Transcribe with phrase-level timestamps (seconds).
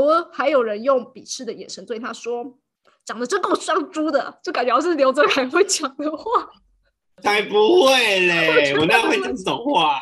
[0.00, 2.58] 偶尔还有人用鄙视的眼神对他说
[3.04, 6.50] ：“长得真够像猪的。”就感觉好像是刘泽凯会讲的话。
[7.22, 7.92] 才不会
[8.26, 8.74] 嘞！
[8.80, 10.00] 我哪会讲这种话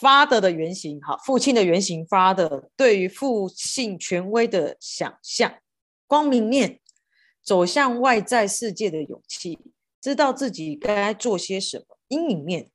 [0.00, 5.52] ？Father 的原型，好，父亲的原型，Father 对于父性权威的想象，
[6.06, 6.78] 光明面，
[7.42, 9.58] 走向外在世界的勇气，
[10.00, 12.70] 知道自己该做些什么；阴影面，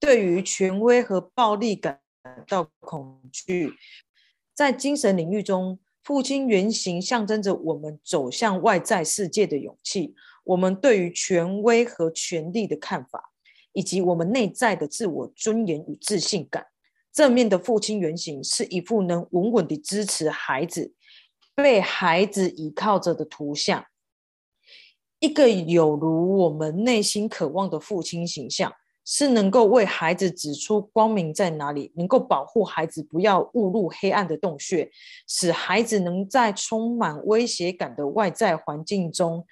[0.00, 2.00] 对于权威和暴力感
[2.48, 3.74] 到恐惧。
[4.54, 13.28] 在精神领域中，父亲原型象征着我们走向外在世界的勇气，我们对于权威和权力的看法。
[13.74, 16.66] 以及我们内在的自我尊严与自信感，
[17.12, 20.94] 正面的父亲原型是一副能稳稳的支持孩子、
[21.54, 23.84] 被孩子依靠着的图像，
[25.18, 28.72] 一个有如我们内心渴望的父亲形象，
[29.04, 34.90] 是能够为孩子指出光明在哪里，能够保护孩子不要误入黑暗的洞穴，
[35.28, 39.46] 使孩子能在充满威胁感的外在环境中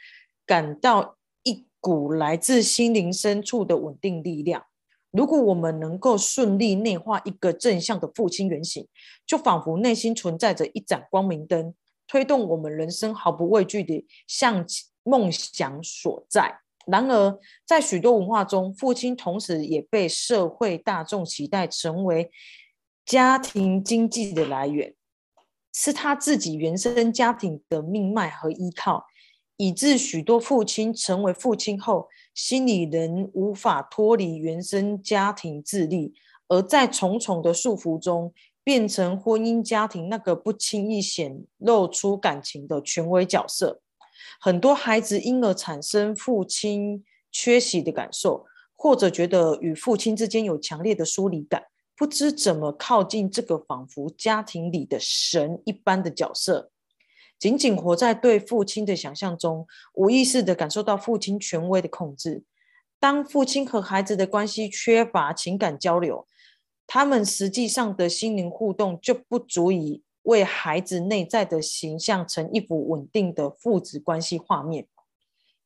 [0.47, 1.67] 感到一。
[1.83, 4.67] 股来自心灵深处的稳定力量。
[5.11, 8.87] 如果我们能够顺利内化一个正向的父亲原型，
[9.27, 11.75] 就仿佛内心存在着一盏光明灯，
[12.07, 14.65] 推动我们人生毫不畏惧地向
[15.03, 16.61] 梦想所在。
[16.87, 22.31] 然而，在许多文化中，父亲同时也被社会大众期待成为
[23.05, 24.95] 家庭经济的来源，
[25.75, 29.05] 是他自己原生家庭的命脉和依靠。
[29.61, 36.15] 以致许多父亲成为父亲后，心里仍无法脱离原生家庭自立，
[36.49, 38.33] 而在重重的束缚中，
[38.65, 43.83] 变成婚姻家庭那个不轻易显露出感情的权威角色。
[44.41, 51.65] 很多孩子因而产生父亲缺席的感受，或者觉得与父亲之间有强烈的疏离感，
[51.95, 56.71] 不知怎么靠近这个仿佛家庭里的神一般的角色。
[57.41, 62.45] 仅仅活在对父亲的想象中，无意识的感受到父亲权威的控制。
[62.99, 66.27] 当父亲和孩子的关系缺乏情感交流，
[66.87, 74.87] 他们实际上的心灵互动就不足以为孩子内在的形象成一幅稳定的父子关系画面。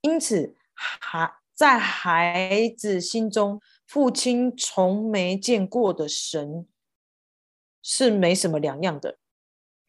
[0.00, 6.68] 因此，孩在孩子心中，父亲从没见过的神
[7.82, 9.18] 是没什么两样的。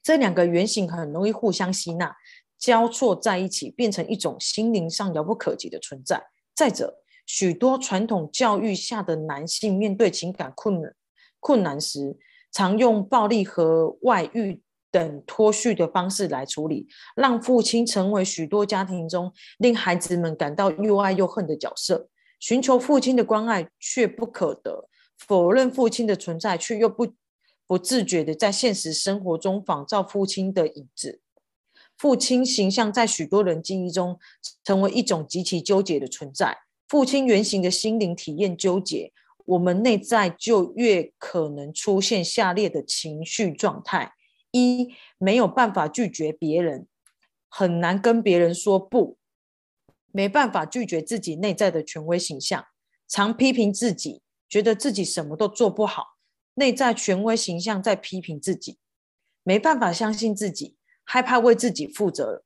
[0.05, 2.16] 这两个原型很容易互相吸纳，
[2.59, 6.23] 交错在一起，变成一种心灵上遥不可及的存在。
[6.53, 10.93] 再者，许多传统教育下的男性面对情感困难
[11.39, 12.16] 困难时，
[12.51, 14.61] 常用暴力和外遇
[14.91, 22.09] 等脱序的方式来处理，让父亲成为许多家庭中令孩子们感到又爱又恨的角色。
[22.39, 24.87] 寻求父亲的关爱却不可得，
[25.17, 27.07] 否认父亲的存在却又不。
[27.68, 31.22] 不自觉的在现实生活中仿照父亲的影子，
[31.98, 34.20] 父亲形象在许多人记忆中
[34.64, 36.59] 成为一种极其纠结的存在。
[36.88, 39.12] 父亲原型的心灵体验纠结，
[39.46, 44.14] 我们内在就越可能出现下列的情绪状态：
[44.52, 46.88] 一、没有办法拒绝别人，
[47.50, 49.18] 很难跟别人说不；
[50.12, 52.64] 没办法拒绝自己内在的权威形象，
[53.08, 56.15] 常批评自己，觉得自己什么都做不好。
[56.55, 58.79] 内在权威形象在批评自己，
[59.43, 62.43] 没办法相信自己，害怕为自己负责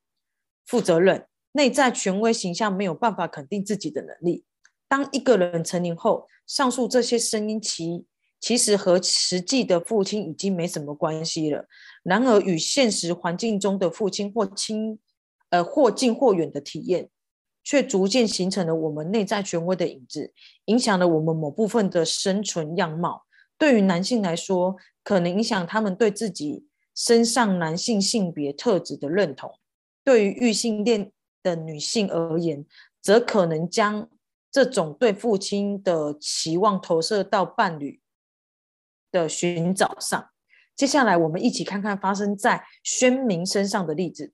[0.65, 1.25] 负责任。
[1.53, 4.43] 内在权威形象没有办法肯定自己的能力。
[4.87, 8.05] 当一个人成年后，上述这些声音其
[8.39, 11.65] 其实和实际的父亲已经没什么关系了。
[12.03, 14.99] 然而，与现实环境中的父亲或亲
[15.49, 17.09] 呃或近或远的体验，
[17.63, 20.33] 却逐渐形成了我们内在权威的影子，
[20.65, 23.25] 影响了我们某部分的生存样貌。
[23.59, 26.65] 对于男性来说，可能影响他们对自己
[26.95, 29.51] 身上男性性别特质的认同；
[30.03, 31.11] 对于异性恋
[31.43, 32.65] 的女性而言，
[33.01, 34.09] 则可能将
[34.49, 38.01] 这种对父亲的期望投射到伴侣
[39.11, 40.29] 的寻找上。
[40.75, 44.31] 接下来，我们一起看看发生在宣明身上的例子。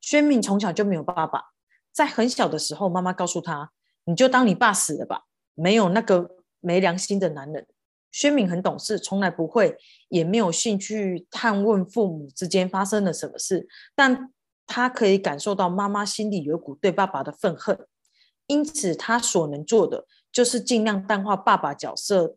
[0.00, 1.46] 宣明从小就没有爸爸，
[1.90, 3.72] 在很小的时候，妈妈告诉他
[4.06, 5.24] ：“你就当你爸死了吧，
[5.54, 7.66] 没有那个没良心的男人。”
[8.12, 9.76] 薛敏很懂事，从来不会，
[10.08, 14.32] 也没有兴趣探问父母之间发生了什么事，但
[14.66, 17.86] 他可以感受到妈妈心里有股对爸爸的愤恨，
[18.46, 22.36] 因此他所能做的就是尽量淡化爸爸角色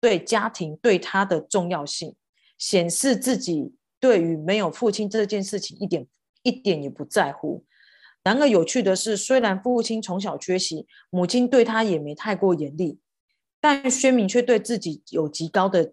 [0.00, 2.14] 对家庭对他的重要性，
[2.58, 6.06] 显示自己对于没有父亲这件事情一点
[6.42, 7.64] 一点也不在乎。
[8.22, 12.98] 然而有趣的是，虽然父亲从小缺席，母亲对他也没太过严厉，
[13.68, 15.92] 但宣明却对自己有极高的，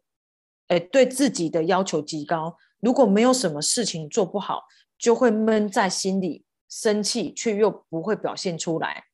[0.68, 2.56] 诶，对自己的要求极高。
[2.80, 4.66] 如果没有什么事情做不好，
[4.96, 9.06] 就会闷在心里，生气却又不会表现出来。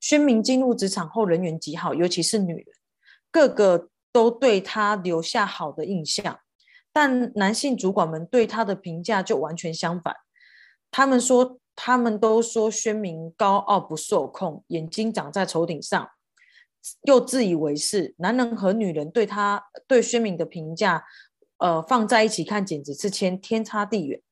[0.00, 2.64] 宣明进入职场后人缘极好，尤其是女人，
[3.30, 6.40] 个个都对他留下好的印象。
[6.90, 10.16] 但男性主管们对他的评价就完全相反，
[10.90, 16.08] 他们说，他们都说宣明高傲不受控，眼睛长在头顶上，
[17.02, 18.14] 又自以为是。
[18.18, 21.04] 男人和女人对他对薛敏的评价。
[21.58, 24.22] 呃，放在一起看，简直是天天差地远。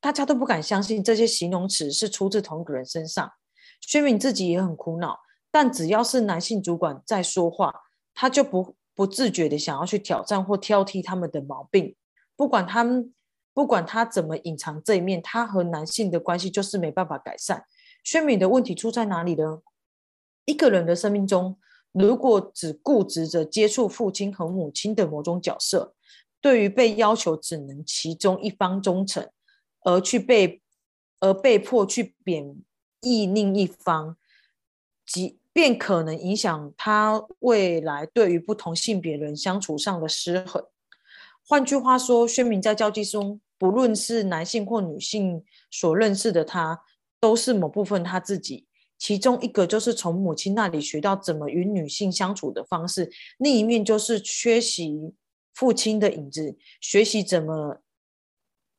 [0.00, 3.32] 大家都不敢相信这些形容词是出自同一个人身上。
[3.80, 5.20] 薛敏自己也很苦恼，
[5.52, 7.72] 但只要是男性主管在说话，
[8.12, 11.94] 他就不不自觉的想要去挑战或挑剔他们的毛病。
[12.34, 13.14] 不管他们，
[13.52, 17.64] 不管他怎么隐藏这一面，他和男性的关系就是没办法改善。
[18.02, 19.62] 薛敏的问题出在哪里呢？
[20.44, 21.56] 一个人的生命中，
[21.94, 25.94] 如果只固执着接触父亲和母亲的某种角色，
[26.40, 29.30] 对于被要求只能其中一方忠诚，
[29.82, 30.60] 而去被
[31.20, 32.56] 而被迫去贬
[33.00, 34.16] 义另一方，
[35.06, 40.66] 即便可能影响他未来对于不同性别人相处上的失衡。
[41.46, 46.82] 换句话说，宣明在交际中，不论是男性或女性所认识的他，
[47.20, 48.66] 都是某部分他自己。
[49.04, 55.12] 其中一个就是从母亲那里学到怎么与女性相处的方式，另一面就是缺席。
[55.52, 57.82] 父亲的影子，学习怎么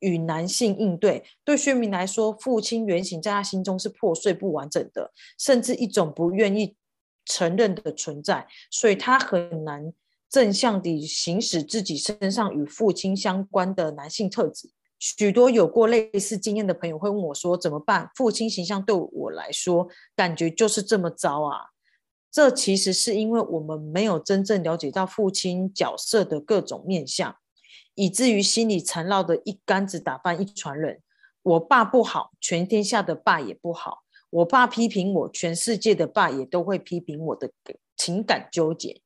[0.00, 1.22] 与男性应对。
[1.44, 6.74] 对薛明来说，父亲原型在他心中是破碎不完整的，甚至一种不愿意
[7.24, 9.92] 承认的存在，所以他很难
[10.28, 14.72] 正向地行使自己身上与父亲相关的男性特质。
[14.98, 18.10] 许多有过类似经验的朋友会问我说：“怎么办？
[18.14, 21.70] 父亲形象对我来说，感觉就是这么糟啊。”
[22.32, 27.34] 这其实是因为我们没有真正了解到父亲角色的各种面相，
[27.94, 31.00] 以至于心里缠绕的一竿子打翻一船人。
[31.42, 37.50] 我爸不好，全天下的爸也不好；我爸批评我，全世界的爸也都会批评我的
[37.96, 39.00] 情感纠结。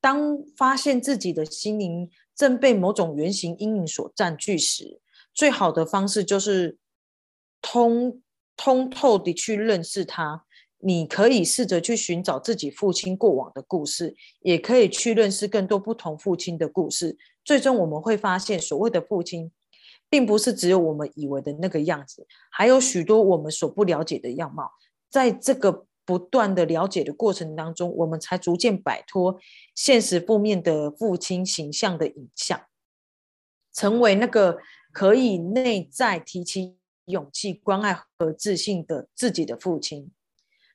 [0.00, 5.00] 当发现自己的心灵正被某种原型阴影所占据时，
[5.32, 6.78] 最好的方式就是
[7.62, 8.20] 通
[8.56, 10.44] 通透的去认识它。
[10.86, 17.16] 你可以试着去寻找自己父亲过往的故事，也可以去认识更多不同父亲的故事。
[17.42, 19.50] 最终我们会发现，所谓的父亲，
[20.10, 24.72] 并不是只有我们以为的那个样子，还有许多我们所不了解的样貌。
[25.08, 29.38] 在这个不断的了解的过程当中，我们才逐渐摆脱
[29.74, 32.60] 现实负面的父亲形象的影像，
[33.72, 34.58] 成为那个
[34.92, 40.10] 可以内在提起勇气、关爱和自信的自己的父亲。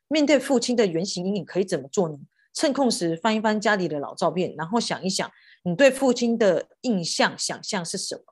[0.07, 2.17] 面对父亲的原型阴影，可以怎么做呢？
[2.51, 5.31] 趁空时翻一翻家里的老照片，然后想一想，
[5.63, 8.23] 你对父亲的印象、想象是什么？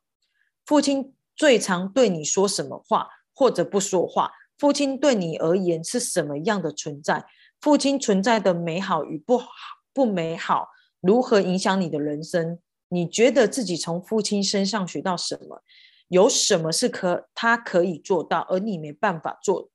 [0.66, 4.32] 父亲最常对你说什么话，或者不说话？
[4.58, 7.26] 父亲对你而言是什么样的存在？
[7.60, 9.48] 父亲存在的美好与不好、
[9.94, 10.70] 不美好，
[11.02, 12.60] 如何影响你的人生？
[12.90, 15.62] 你觉得自己从父亲身上学到什么？
[16.08, 19.70] 有什么是可他可以做到，而你没办法做，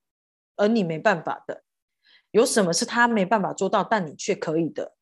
[0.57, 1.63] 而你没办法的？
[2.31, 4.95] 有什么是他没办法做到，但你却可以的？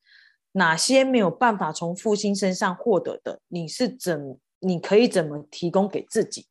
[0.52, 3.40] 哪些没有办法从父亲身上获得的？
[3.46, 4.38] 你是怎？
[4.58, 6.46] 你可以怎么提供给自己？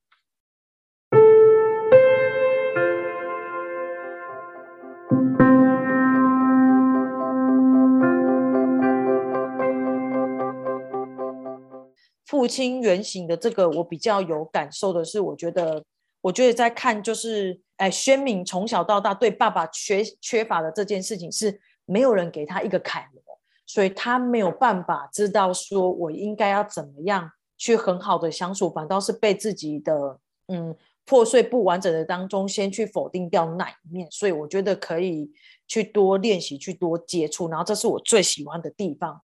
[12.49, 15.81] 亲原型的这个，我比较有感受的是，我觉得。
[16.21, 23.21] 我觉得在看就是，哎，宣明从小到大对爸爸缺缺乏的这件事情是没有人给他一个楷模，
[23.65, 30.75] 所以他没有办法知道说我应该要怎么样去很好的相处，反倒是被自己的嗯
[31.05, 35.31] 破碎不完整的当中先去否定掉那一面，所以我觉得可以
[35.69, 39.21] 去多练习，去多接触，然后这是我最喜欢的地方。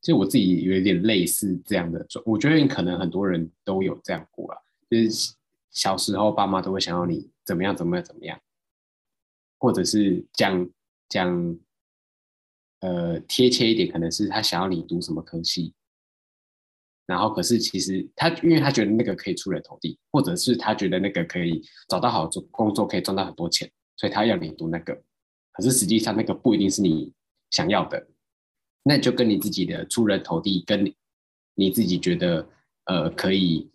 [0.00, 5.34] 其实我自己有一点类似这样的，我觉得可能很多人都有这样过了，就是。
[5.70, 8.40] 小时候，爸妈都会想要你怎么样，怎么样，怎么样，
[9.58, 10.68] 或者是讲
[11.10, 11.58] 讲，
[12.80, 15.74] 呃，贴切一点，可能是他想要你读什么科系，
[17.06, 25.00] 然后可是其实他，因为他觉得那个可以出人头地，或者是他觉得那个可以找到好做工作，可以赚到很多钱，所以他要你读那个。
[25.52, 27.12] 可是实际上，那个不一定是你
[27.50, 28.04] 想要的，
[28.82, 30.94] 那就跟你自己的出人头地，跟你
[31.54, 32.46] 你自己觉得
[32.86, 33.70] 呃可以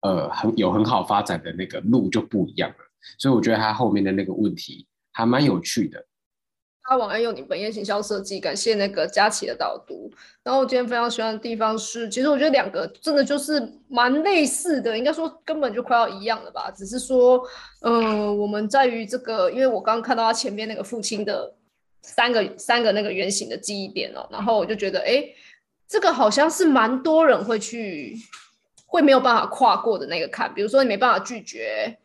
[0.00, 2.76] 呃很有很好发展的那个路就不一样了。
[3.18, 6.04] 所以我觉得他后面的那个问题还蛮有趣的。
[6.84, 10.10] 他晚安用你本业行销设计，感谢那个佳琪的导读。
[10.42, 16.72] 然后我今天非常喜欢的地方是，其实我觉得两个真的就是蛮类似的，应该说根本就快要一样了吧。
[16.72, 17.40] 只是说，
[17.82, 21.54] 嗯，我们在于这个，因为我刚刚看到他前面那个父亲的
[22.02, 25.24] 三个三个那个圆形的记忆点哦，然后我就觉得，哎，
[25.88, 28.16] 这个好像是蛮多人会去
[28.86, 31.96] 会没有办法跨过的那个坎，比如说你没办法拒绝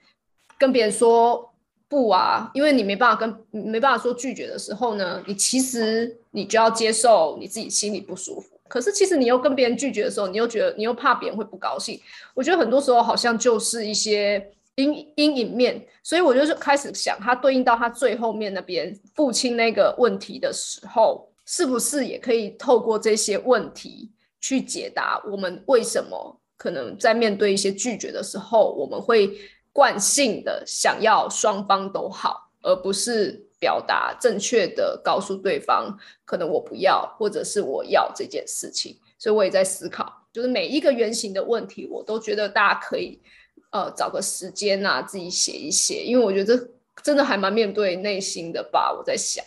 [0.58, 1.54] 跟别人说。
[1.90, 8.60] 不啊，因为你没办法跟没办法说拒绝的时候呢，你其实你就要接受你自己心里不舒服。
[8.68, 11.98] 可是其实你又跟别人拒绝的时候，你又觉得你又怕别人会不高兴。
[12.34, 29.38] 我觉得很多时候好像就是一些阴阴影面，所以我就是开始想，它对应到他最后面那边父亲那个问题的时候，是不是也可以透过这些问题去解答我们为什么可能在面对一些拒绝的时候，我们会。
[29.74, 38.98] 惯性的想要双方都好，而不是表达正确的告诉对方，可能我不要，或者是我要这件事情。
[39.20, 43.22] 所以我也在思考，就是每一个原型的问题，我都觉得大家可以
[43.86, 46.70] 呃找个时间呐，自己写一写，因为我觉得
[47.04, 48.92] 真的还蛮面对内心的吧。
[48.92, 49.44] 我在想。